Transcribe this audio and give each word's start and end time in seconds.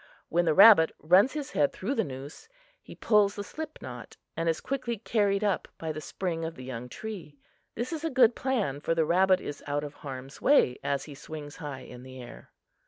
When 0.29 0.45
the 0.45 0.55
rabbit 0.55 0.93
runs 0.97 1.33
his 1.33 1.51
head 1.51 1.71
through 1.73 1.93
the 1.93 2.03
noose, 2.03 2.49
he 2.81 2.95
pulls 2.95 3.35
the 3.35 3.43
slip 3.43 3.79
knot 3.83 4.17
and 4.35 4.49
is 4.49 4.59
quickly 4.59 4.97
carried 4.97 5.43
up 5.43 5.67
by 5.77 5.91
the 5.91 6.01
spring 6.01 6.43
of 6.43 6.55
the 6.55 6.63
young 6.63 6.89
tree. 6.89 7.37
This 7.75 7.93
is 7.93 8.03
a 8.03 8.09
good 8.09 8.35
plan, 8.35 8.79
for 8.79 8.95
the 8.95 9.05
rabbit 9.05 9.39
is 9.39 9.61
out 9.67 9.83
of 9.83 9.93
harm's 9.93 10.41
way 10.41 10.79
as 10.83 11.03
he 11.03 11.13
swings 11.13 11.57
high 11.57 11.81
in 11.81 12.01
the 12.01 12.19
air. 12.19 12.49